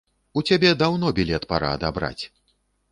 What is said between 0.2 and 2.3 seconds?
У цябе даўно білет пара адабраць.